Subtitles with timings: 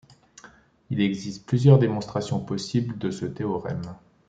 [0.89, 3.95] Il existe plusieurs démonstrations possibles de ce théorème.